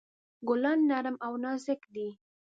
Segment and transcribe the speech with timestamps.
[0.47, 2.07] ګلان نرم او نازک دي.